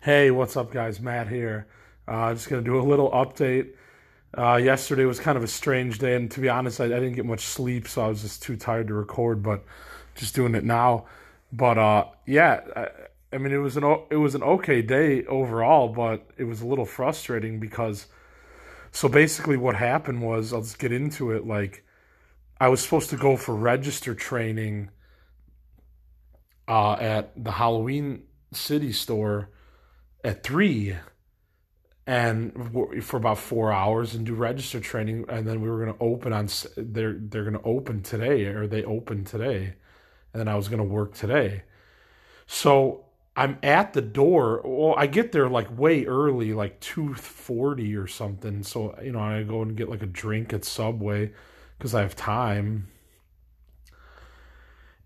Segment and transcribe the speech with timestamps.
[0.00, 1.00] Hey, what's up, guys?
[1.00, 1.66] Matt here.
[2.06, 3.70] Uh, just going to do a little update.
[4.32, 7.14] Uh, yesterday was kind of a strange day, and to be honest, I, I, didn't
[7.14, 9.42] get much sleep, so I was just too tired to record.
[9.42, 9.64] But
[10.14, 11.06] just doing it now.
[11.52, 12.88] But uh, yeah, I,
[13.32, 16.66] I mean, it was an it was an okay day overall, but it was a
[16.66, 18.06] little frustrating because.
[18.92, 21.44] So basically, what happened was I'll just get into it.
[21.44, 21.84] Like,
[22.60, 24.90] I was supposed to go for register training
[26.68, 28.22] uh, at the Halloween
[28.52, 29.50] City store
[30.24, 30.96] at three
[32.06, 36.02] and for about four hours and do register training and then we were going to
[36.02, 39.74] open on they're they're going to open today or they open today
[40.32, 41.62] and then i was going to work today.
[42.46, 43.04] So
[43.36, 48.62] i'm at the door well i get there like way early like 2.40 or something
[48.62, 51.30] so you know i go and get like a drink at subway
[51.76, 52.88] because i have time.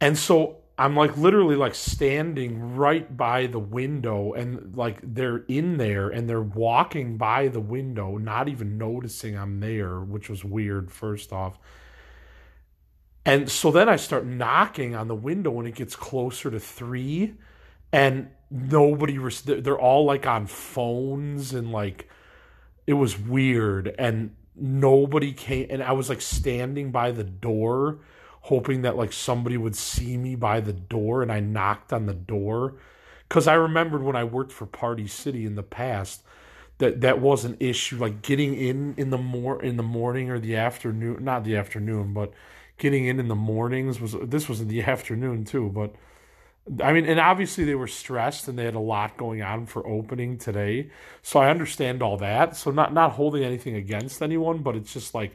[0.00, 5.76] And so I'm like literally like standing right by the window and like they're in
[5.76, 10.92] there and they're walking by the window, not even noticing I'm there, which was weird,
[10.92, 11.58] first off.
[13.26, 17.34] And so then I start knocking on the window when it gets closer to three,
[17.92, 22.08] and nobody, res- they're all like on phones and like
[22.86, 23.94] it was weird.
[23.98, 27.98] And nobody came, and I was like standing by the door
[28.42, 32.14] hoping that like somebody would see me by the door and I knocked on the
[32.14, 32.74] door.
[33.28, 36.22] Cuz I remembered when I worked for Party City in the past
[36.78, 40.38] that that was an issue like getting in in the more in the morning or
[40.38, 42.32] the afternoon not the afternoon but
[42.78, 45.94] getting in in the mornings was this was in the afternoon too but
[46.82, 49.86] I mean and obviously they were stressed and they had a lot going on for
[49.86, 50.90] opening today.
[51.22, 52.56] So I understand all that.
[52.56, 55.34] So not not holding anything against anyone but it's just like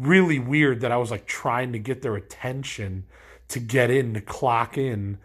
[0.00, 3.04] really weird that I was like trying to get their attention
[3.48, 5.18] to get in, to clock in,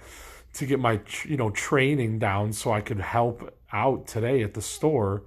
[0.53, 4.61] to get my you know training down so I could help out today at the
[4.61, 5.23] store.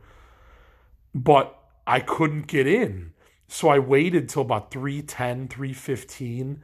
[1.15, 3.13] But I couldn't get in.
[3.49, 6.63] So I waited till about 310, 315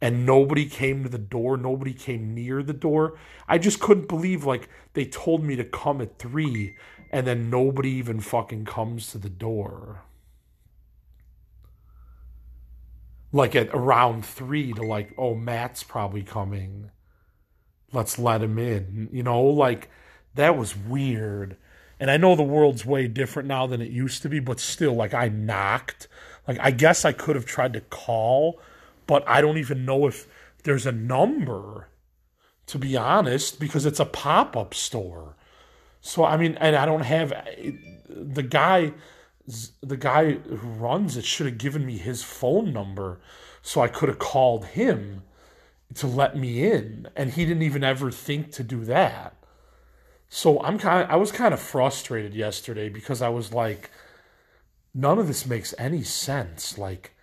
[0.00, 3.16] and nobody came to the door, nobody came near the door.
[3.48, 6.76] I just couldn't believe like they told me to come at 3
[7.12, 10.02] and then nobody even fucking comes to the door.
[13.34, 16.92] Like at around three to like, oh, Matt's probably coming.
[17.92, 19.08] Let's let him in.
[19.10, 19.90] You know, like
[20.36, 21.56] that was weird.
[21.98, 24.94] And I know the world's way different now than it used to be, but still,
[24.94, 26.06] like I knocked.
[26.46, 28.60] Like I guess I could have tried to call,
[29.08, 30.28] but I don't even know if
[30.62, 31.88] there's a number,
[32.66, 35.34] to be honest, because it's a pop up store.
[36.00, 37.72] So I mean, and I don't have eh,
[38.08, 38.92] the guy
[39.46, 43.20] the guy who runs it should have given me his phone number
[43.62, 45.22] so I could have called him
[45.94, 49.36] to let me in and he didn't even ever think to do that.
[50.28, 53.90] So I'm kind of, I was kind of frustrated yesterday because I was like
[54.94, 57.13] none of this makes any sense like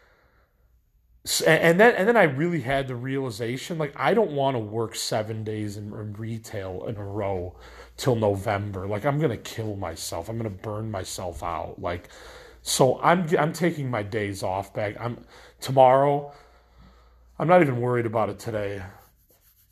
[1.45, 4.95] and then and then I really had the realization like I don't want to work
[4.95, 7.55] 7 days in, in retail in a row
[7.97, 8.87] till November.
[8.87, 10.29] Like I'm gonna kill myself.
[10.29, 11.79] I'm gonna burn myself out.
[11.79, 12.09] Like
[12.61, 14.95] so I'm I'm taking my days off back.
[14.99, 15.25] I'm
[15.59, 16.33] tomorrow.
[17.37, 18.83] I'm not even worried about it today.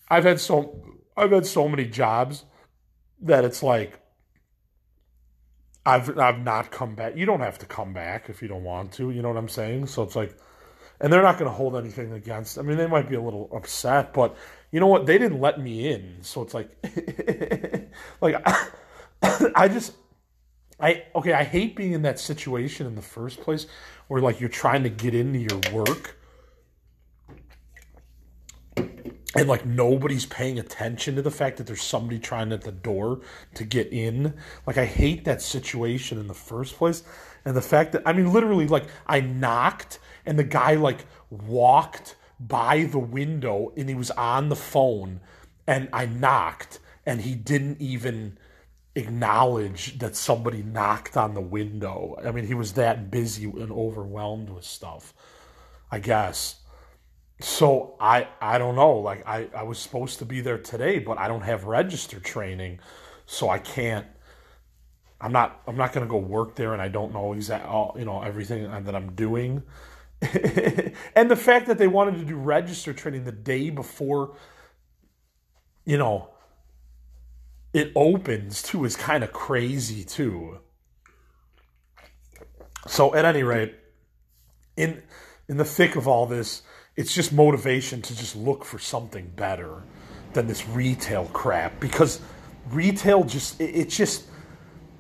[0.10, 0.84] I've had so
[1.18, 2.46] I've had so many jobs
[3.22, 4.00] that it's like
[5.86, 7.16] I've I've not come back.
[7.16, 9.12] You don't have to come back if you don't want to.
[9.12, 9.88] You know what I'm saying?
[9.88, 10.38] So it's like,
[11.02, 12.58] and they're not going to hold anything against.
[12.58, 14.36] I mean, they might be a little upset, but
[14.72, 15.06] you know what?
[15.06, 16.70] They didn't let me in, so it's like,
[18.22, 18.36] like
[19.56, 19.94] I just,
[20.80, 21.34] I okay.
[21.34, 23.66] I hate being in that situation in the first place,
[24.08, 26.18] where like you're trying to get into your work,
[29.36, 33.22] and like nobody's paying attention to the fact that there's somebody trying at the door
[33.56, 34.34] to get in.
[34.68, 37.04] Like I hate that situation in the first place,
[37.50, 42.16] and the fact that I mean, literally, like I knocked, and the guy like walked
[42.40, 45.20] by the window and he was on the phone
[45.66, 48.38] and I knocked and he didn't even
[48.94, 52.20] acknowledge that somebody knocked on the window.
[52.24, 55.16] I mean, he was that busy and overwhelmed with stuff,
[55.92, 56.58] I guess.
[57.42, 58.98] So I I don't know.
[58.98, 62.80] Like I, I was supposed to be there today, but I don't have register training,
[63.26, 64.06] so I can't
[65.22, 68.22] I'm not I'm not gonna go work there and I don't know exactly you know
[68.22, 69.64] everything that I'm doing.
[71.16, 74.36] and the fact that they wanted to do register training the day before,
[75.86, 76.30] you know,
[77.74, 80.60] it opens too is kind of crazy too.
[82.88, 83.76] So at any rate,
[84.76, 85.04] in
[85.48, 86.64] in the thick of all this,
[86.96, 89.84] it's just motivation to just look for something better
[90.34, 92.20] than this retail crap because
[92.72, 94.26] retail just it, it just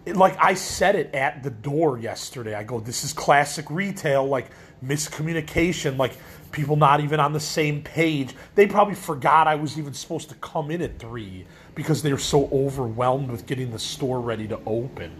[0.09, 2.55] it, like I said it at the door yesterday.
[2.55, 4.47] I go, this is classic retail, like
[4.83, 6.13] miscommunication, like
[6.51, 8.35] people not even on the same page.
[8.55, 11.45] They probably forgot I was even supposed to come in at three
[11.75, 15.11] because they were so overwhelmed with getting the store ready to open.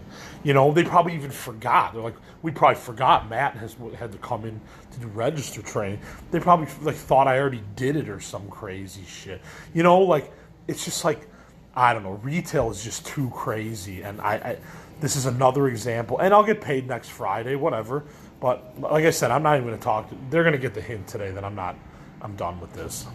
[0.42, 1.94] You know, they probably even forgot.
[1.94, 4.60] They're like, we probably forgot Matt has had to come in
[4.92, 6.00] to do register training.
[6.30, 9.40] They probably like thought I already did it or some crazy shit.
[9.72, 10.32] You know, like
[10.66, 11.29] it's just like
[11.74, 12.12] I don't know.
[12.12, 14.56] Retail is just too crazy, and I, I
[15.00, 16.18] this is another example.
[16.18, 18.04] And I'll get paid next Friday, whatever.
[18.40, 20.10] But like I said, I'm not even going to talk.
[20.30, 21.76] They're going to get the hint today that I'm not.
[22.22, 23.06] I'm done with this.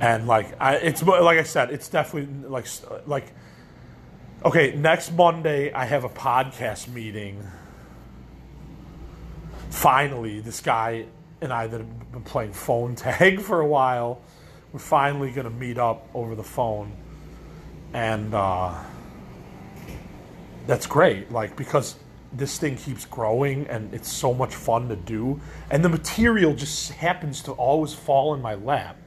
[0.00, 2.66] And like I, it's like I said, it's definitely like
[3.06, 3.32] like.
[4.44, 7.44] Okay, next Monday I have a podcast meeting.
[9.70, 11.06] Finally, this guy
[11.40, 14.20] and I that have been playing phone tag for a while,
[14.72, 16.92] we're finally going to meet up over the phone,
[17.92, 18.74] and uh,
[20.66, 21.32] that's great.
[21.32, 21.96] Like because
[22.32, 26.92] this thing keeps growing and it's so much fun to do and the material just
[26.92, 28.98] happens to always fall in my lap.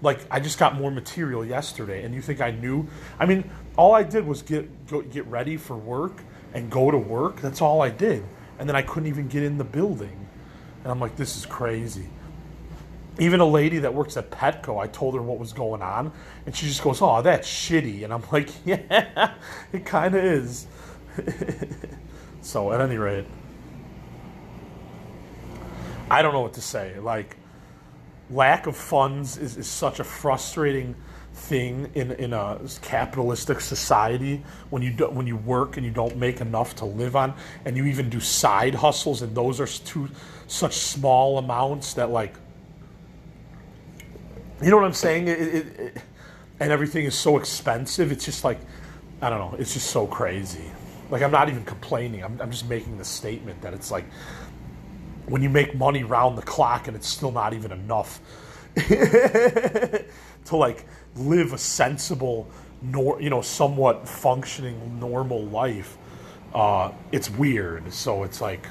[0.00, 2.86] Like i just got more material yesterday and you think i knew?
[3.18, 6.22] I mean all i did was get go, get ready for work
[6.54, 7.40] and go to work.
[7.40, 8.22] That's all i did.
[8.60, 10.28] And then i couldn't even get in the building.
[10.84, 12.08] And i'm like this is crazy
[13.18, 16.12] even a lady that works at petco i told her what was going on
[16.46, 19.34] and she just goes oh that's shitty and i'm like yeah
[19.72, 20.66] it kind of is
[22.42, 23.26] So at any rate,
[26.10, 26.98] I don't know what to say.
[26.98, 27.36] Like,
[28.30, 30.96] lack of funds is, is such a frustrating
[31.32, 36.16] thing in, in a capitalistic society when you do, when you work and you don't
[36.16, 37.34] make enough to live on
[37.64, 40.08] and you even do side hustles and those are too
[40.48, 42.34] such small amounts that like
[44.62, 46.02] you know what I'm saying it, it, it,
[46.60, 48.58] and everything is so expensive it's just like
[49.22, 50.70] I don't know it's just so crazy
[51.10, 52.22] like I'm not even complaining.
[52.22, 54.04] I'm, I'm just making the statement that it's like
[55.26, 58.20] when you make money round the clock and it's still not even enough
[58.76, 60.06] to
[60.52, 60.86] like
[61.16, 62.48] live a sensible,
[62.80, 65.96] nor you know, somewhat functioning normal life.
[66.54, 67.92] Uh, it's weird.
[67.92, 68.66] So it's like,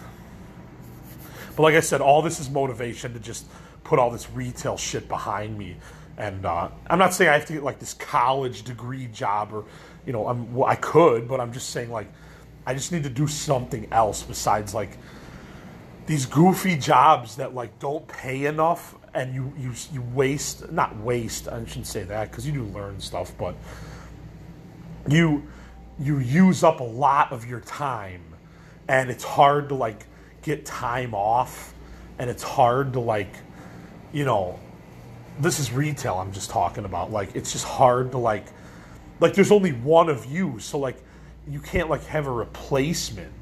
[1.56, 3.46] but like I said, all this is motivation to just
[3.84, 5.78] put all this retail shit behind me.
[6.18, 9.66] And uh, I'm not saying I have to get like this college degree job or,
[10.06, 12.08] you know, I'm, well, I could, but I'm just saying like
[12.66, 14.98] I just need to do something else besides like
[16.06, 21.48] these goofy jobs that like don't pay enough and you you you waste not waste
[21.48, 23.56] I shouldn't say that because you do learn stuff but
[25.08, 25.48] you
[26.00, 28.22] you use up a lot of your time
[28.88, 30.06] and it's hard to like
[30.42, 31.74] get time off
[32.20, 33.34] and it's hard to like
[34.12, 34.60] you know
[35.40, 38.46] this is retail I'm just talking about like it's just hard to like
[39.20, 40.98] like there's only one of you so like
[41.50, 43.34] you can't like have a replacement.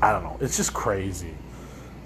[0.00, 0.38] I don't know.
[0.40, 1.34] It's just crazy.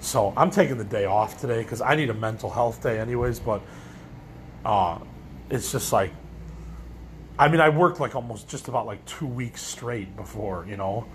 [0.01, 3.39] So I'm taking the day off today because I need a mental health day, anyways.
[3.39, 3.61] But
[4.65, 4.99] uh,
[5.49, 6.11] it's just like,
[7.37, 11.05] I mean, I worked like almost just about like two weeks straight before, you know,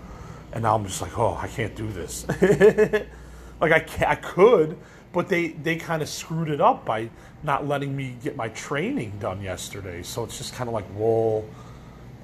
[0.51, 2.27] and now I'm just like, oh, I can't do this.
[3.61, 4.77] like I, I could,
[5.15, 7.09] but they they kind of screwed it up by
[7.41, 10.03] not letting me get my training done yesterday.
[10.03, 11.43] So it's just kind of like, whoa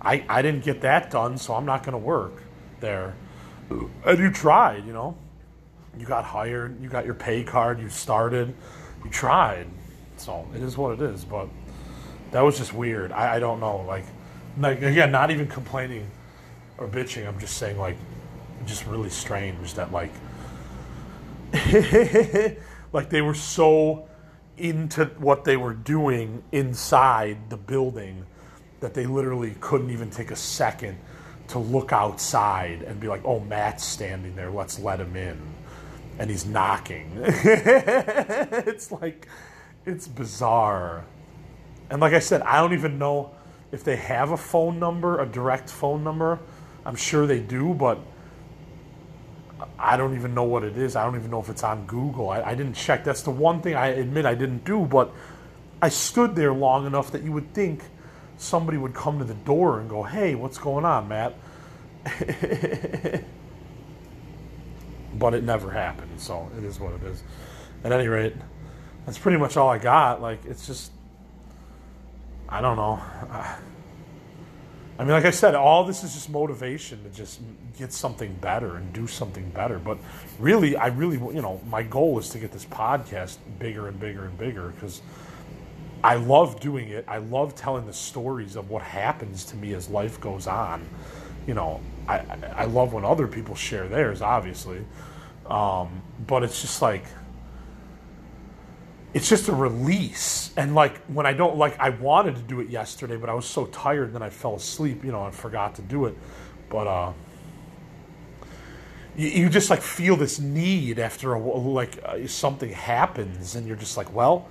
[0.01, 2.41] I, I didn't get that done, so I'm not going to work
[2.79, 3.13] there.
[3.69, 5.15] And you tried, you know.
[5.97, 8.53] You got hired, you got your pay card, you started,
[9.03, 9.67] you tried.
[10.17, 11.23] So it is what it is.
[11.25, 11.49] But
[12.31, 13.11] that was just weird.
[13.11, 13.81] I, I don't know.
[13.87, 14.05] Like,
[14.57, 16.09] like, again, not even complaining
[16.77, 17.27] or bitching.
[17.27, 17.97] I'm just saying, like,
[18.65, 20.11] just really strange that, like,
[22.93, 24.07] like they were so
[24.57, 28.25] into what they were doing inside the building
[28.79, 30.97] that they literally couldn't even take a second
[31.47, 35.39] to look outside and be like, oh, Matt's standing there, let's let him in.
[36.19, 37.11] And he's knocking.
[37.23, 39.27] it's like,
[39.85, 41.05] it's bizarre.
[41.89, 43.31] And like I said, I don't even know
[43.71, 46.39] if they have a phone number, a direct phone number.
[46.85, 47.99] I'm sure they do, but
[49.77, 50.95] I don't even know what it is.
[50.95, 52.29] I don't even know if it's on Google.
[52.29, 53.03] I, I didn't check.
[53.03, 55.11] That's the one thing I admit I didn't do, but
[55.81, 57.83] I stood there long enough that you would think–
[58.41, 61.35] somebody would come to the door and go, "Hey, what's going on, Matt?"
[65.13, 67.21] but it never happened, so it is what it is.
[67.83, 68.33] At any rate,
[69.05, 70.21] that's pretty much all I got.
[70.21, 70.91] Like, it's just,
[72.49, 72.99] I don't know.
[74.99, 77.39] I mean, like I said, all this is just motivation to just
[77.77, 79.79] get something better and do something better.
[79.79, 79.97] But
[80.37, 84.25] really, I really, you know, my goal is to get this podcast bigger and bigger
[84.25, 85.01] and bigger because
[86.03, 87.05] I love doing it.
[87.07, 90.85] I love telling the stories of what happens to me as life goes on.
[91.47, 92.19] You know, I,
[92.55, 94.85] I love when other people share theirs, obviously.
[95.47, 97.05] Um, but it's just like,
[99.13, 100.51] it's just a release.
[100.55, 103.45] And like when I don't, like, I wanted to do it yesterday, but I was
[103.45, 106.15] so tired and then I fell asleep, you know, and forgot to do it.
[106.69, 107.13] But, uh,
[109.17, 113.75] you, you just like feel this need after a, like uh, something happens and you're
[113.75, 114.47] just like, well,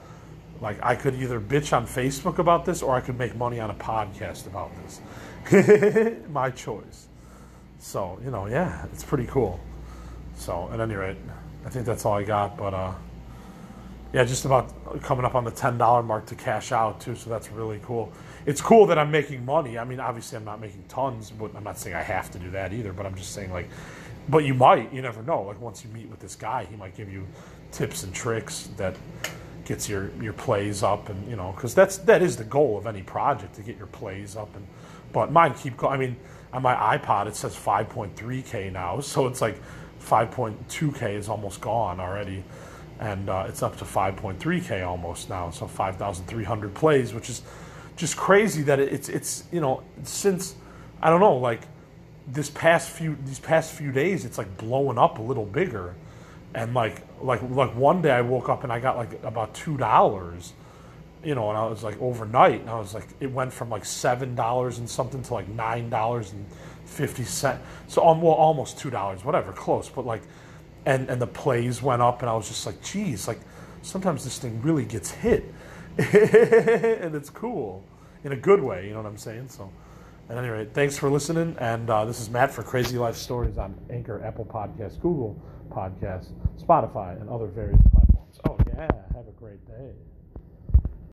[0.60, 3.70] like I could either bitch on Facebook about this or I could make money on
[3.70, 6.18] a podcast about this.
[6.30, 7.06] My choice.
[7.78, 9.58] So, you know, yeah, it's pretty cool.
[10.36, 11.16] So, at any rate,
[11.64, 12.58] I think that's all I got.
[12.58, 12.92] But, uh,
[14.12, 17.14] yeah, just about coming up on the $10 mark to cash out, too.
[17.14, 18.12] So, that's really cool.
[18.46, 19.78] It's cool that I'm making money.
[19.78, 22.50] I mean, obviously, I'm not making tons, but I'm not saying I have to do
[22.50, 22.92] that either.
[22.92, 23.68] But I'm just saying, like,
[24.28, 25.42] but you might, you never know.
[25.42, 27.26] Like, once you meet with this guy, he might give you
[27.72, 28.96] tips and tricks that
[29.64, 32.88] gets your your plays up and you know because that's that is the goal of
[32.88, 34.66] any project to get your plays up and
[35.12, 35.92] but mine keep going.
[35.92, 36.16] i mean
[36.52, 39.60] on my ipod it says 5.3k now so it's like
[40.02, 42.42] 5.2k is almost gone already
[43.00, 47.42] and uh, it's up to 5.3k almost now so 5300 plays which is
[47.96, 50.54] just crazy that it's it's you know since
[51.02, 51.62] i don't know like
[52.28, 55.94] this past few these past few days it's like blowing up a little bigger
[56.54, 59.76] and like like like one day I woke up and I got like about two
[59.76, 60.52] dollars,
[61.22, 63.84] you know, and I was like overnight, and I was like it went from like
[63.84, 66.44] seven dollars and something to like nine dollars and
[66.84, 67.60] fifty cent.
[67.86, 70.22] So um, well almost two dollars, whatever, close, but like,
[70.86, 73.40] and and the plays went up, and I was just like, geez, like
[73.82, 75.44] sometimes this thing really gets hit,
[75.98, 77.84] and it's cool
[78.24, 79.48] in a good way, you know what I'm saying?
[79.48, 79.70] So.
[80.28, 81.56] At any rate, thanks for listening.
[81.58, 86.30] And uh, this is Matt for Crazy Life Stories on Anchor, Apple Podcasts, Google Podcasts,
[86.56, 88.38] Spotify, and other various platforms.
[88.48, 88.88] Oh, yeah.
[89.12, 89.90] Have a great day.